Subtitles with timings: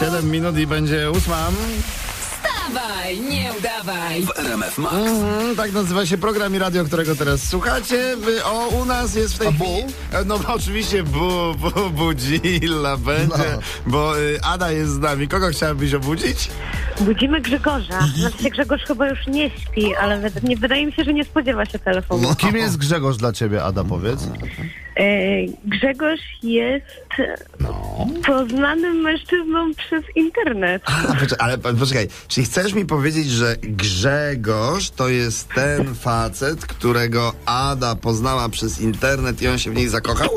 [0.00, 1.48] 7 minut i będzie ósma.
[2.20, 4.22] Wstawaj, nie udawaj.
[4.22, 4.94] w RMF Max.
[4.94, 8.16] Mhm, tak nazywa się program i radio, którego teraz słuchacie.
[8.16, 9.70] Wy- O, u nas jest w tej A chwili...
[10.12, 13.60] E, No oczywiście bu, bu, budzilla będzie, No.
[13.86, 15.28] bo y, Ada jest z nami.
[15.28, 16.50] Kogo chciałabyś obudzić?
[17.00, 17.98] Budzimy Grzegorza.
[18.18, 21.66] Znaczy się Grzegorz chyba już nie śpi, ale nie, wydaje mi się, że nie spodziewa
[21.66, 22.22] się telefonu.
[22.28, 24.20] No, Kim jest Grzegorz dla ciebie, Ada, powiedz?
[25.00, 25.02] E,
[25.64, 26.86] Grzegorz jest
[28.26, 30.82] poznanym mężczyzną przez internet.
[30.86, 37.32] A, ale po- poczekaj, czyli chcesz mi powiedzieć, że Grzegorz to jest ten facet, którego
[37.46, 40.28] Ada poznała przez internet i on się w niej zakochał?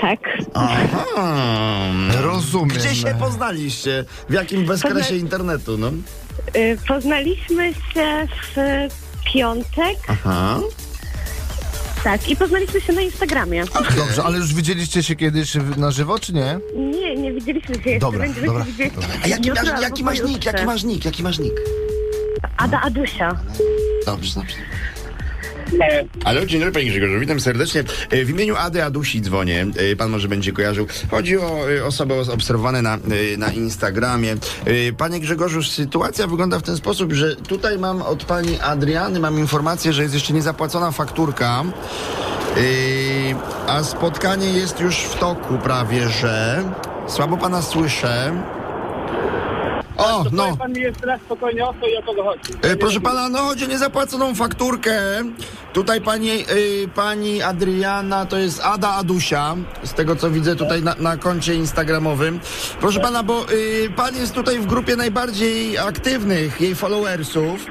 [0.00, 0.18] Tak.
[0.54, 1.04] Aha.
[2.22, 2.68] Rozumiem.
[2.68, 4.04] Gdzie się poznaliście?
[4.28, 5.90] W jakim bezkresie internetu, no?
[6.52, 8.56] E, poznaliśmy się w
[9.32, 9.96] piątek.
[10.08, 10.60] Aha.
[12.06, 13.64] Tak, i poznaliśmy się na Instagramie.
[13.96, 16.58] Dobrze, ale już widzieliście się kiedyś na żywo, czy nie?
[16.74, 17.98] Nie, nie widzieliśmy się jeszcze.
[17.98, 18.92] Dobra, Będziemy dobra, się widzieć
[19.24, 20.44] A jaki jutro masz, albo jaki masz nick?
[20.44, 21.04] Jaki masz nick?
[21.04, 21.54] Jaki masz nick?
[22.56, 23.40] Ada Adusia.
[24.06, 24.54] Dobrze, dobrze.
[26.24, 27.84] Ale dzień dobry panie Grzegorzu, witam serdecznie.
[28.10, 30.86] E, W imieniu Ady Adusi dzwonię, E, pan może będzie kojarzył.
[31.10, 34.32] Chodzi o e, osoby os- obserwowane na, e, na Instagramie.
[34.32, 39.38] E, Panie Grzegorzu, sytuacja wygląda w ten sposób, że tutaj mam od pani Adriany, mam
[39.38, 41.62] informację, że jest jeszcze niezapłacona fakturka,
[42.56, 46.62] E, a spotkanie jest już w toku prawie, że...
[47.08, 48.32] Słabo pana słyszę.
[49.96, 50.56] O, To no.
[50.56, 52.40] pan mi jeszcze raz spokojnie o co i o kogo chodzi.
[52.62, 55.00] E, proszę pana, no chodzi o niezapłaconą fakturkę.
[55.72, 56.44] Tutaj pani, e,
[56.94, 62.40] pani Adriana, to jest Ada Adusia, z tego co widzę tutaj na, na koncie instagramowym.
[62.80, 63.44] Proszę pana, bo e,
[63.96, 67.66] pan jest tutaj w grupie najbardziej aktywnych jej followersów.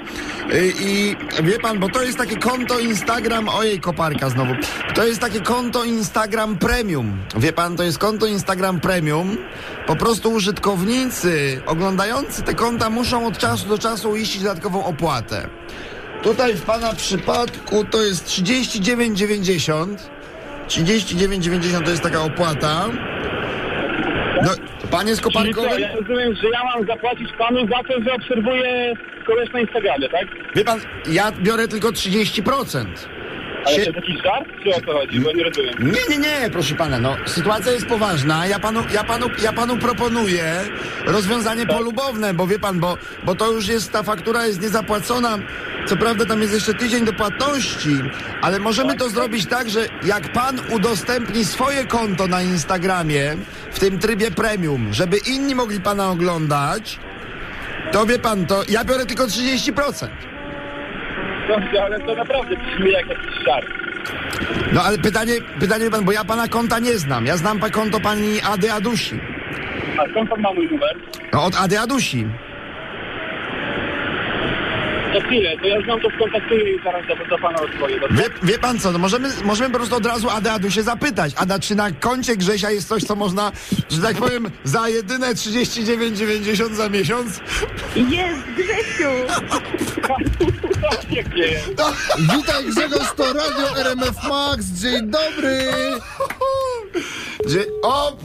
[0.52, 4.54] E, I wie pan, bo to jest takie konto Instagram, ojej koparka znowu.
[4.96, 7.18] To jest takie konto Instagram Premium.
[7.38, 9.38] Wie pan, to jest konto Instagram Premium.
[9.88, 15.50] Po prostu użytkownicy oglądający te konta muszą od czasu do czasu uiścić dodatkową opłatę.
[16.24, 19.96] Tutaj w pana przypadku to jest 39,90.
[20.68, 22.86] 39,90 to jest taka opłata.
[24.46, 24.52] No,
[24.92, 25.82] pan jest Czyli co, koparkowy?
[25.82, 28.94] ja rozumiem, że ja mam zapłacić panu za to, że obserwuję
[29.28, 30.28] kogoś na Instagramie, tak?
[30.56, 30.80] Wie pan,
[31.12, 32.86] ja biorę tylko 30%.
[33.66, 34.46] Ale Sie- to jest jakiś żart?
[34.64, 35.20] Czy o co chodzi?
[35.20, 35.74] Bo nie rozumiem.
[35.80, 38.48] Nie, nie, nie, proszę pana, no sytuacja jest poważna.
[38.48, 40.44] Ja panu, ja panu, ja panu proponuję
[41.06, 45.38] rozwiązanie polubowne, bo wie pan, bo, bo to już jest, ta faktura jest niezapłacona.
[45.86, 47.90] Co prawda tam jest jeszcze tydzień do płatności,
[48.42, 53.36] ale możemy to zrobić tak, że jak pan udostępni swoje konto na Instagramie
[53.72, 57.00] w tym trybie premium, żeby inni mogli pana oglądać,
[57.92, 60.08] to wie pan, to ja biorę tylko 30%.
[61.48, 63.68] Dobrze, ale to naprawdę brzmi jak jakiś żart.
[64.74, 67.26] No ale pytanie, pytanie pan, bo ja pana konta nie znam.
[67.26, 69.20] Ja znam pa konto pani Ady Adusi.
[70.00, 70.96] A skąd pan ma mój numer?
[71.34, 72.28] No od Ady Adusi.
[75.16, 78.08] To chwilę, to ja znam to skontaktuję i zaraz do, do pana dobrze?
[78.12, 81.34] Wie, wie pan co, no możemy, możemy po prostu od razu Adę Adusie zapytać.
[81.38, 83.52] Ada, czy na koncie Grzesia jest coś, co można,
[83.90, 87.40] że tak powiem, za jedyne 39,90 za miesiąc?
[87.96, 89.10] Jest, Grzesiu!
[91.10, 91.46] Pięknie.
[92.20, 95.60] Witaj Grzegorz, to Radio RMF Max, dzień dobry!
[97.46, 98.18] Gdzie, o!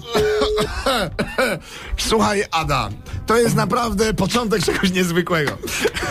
[1.96, 2.88] Słuchaj, Ada,
[3.26, 5.58] to jest naprawdę początek czegoś niezwykłego.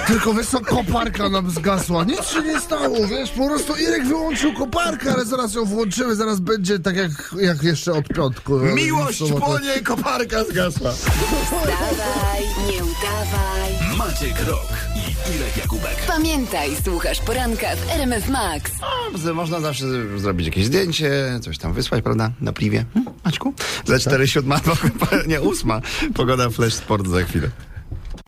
[0.08, 4.54] Tylko wiesz co, koparka nam zgasła, nic się nie stało, wiesz, po prostu Irek wyłączył
[4.54, 7.12] koparkę, ale zaraz ją włączymy, zaraz będzie tak jak,
[7.42, 8.60] jak jeszcze od piątku.
[8.60, 10.92] Miłość płonie, koparka zgasła.
[10.92, 13.59] Wstawaj, nie udawaj.
[14.10, 15.96] Maciek Rok i Irek Jakubek.
[16.08, 18.72] Pamiętaj, słuchasz poranka w RMF Max.
[19.16, 19.86] Z- Można zawsze
[20.20, 22.32] zrobić jakieś zdjęcie, coś tam wysłać, prawda?
[22.42, 22.86] Na pliwie.
[22.94, 23.54] Hmm, Maćku?
[23.86, 24.62] Za 4 siódma,
[25.28, 25.82] nie ósma.
[26.16, 27.50] Pogoda Flash Sport za chwilę.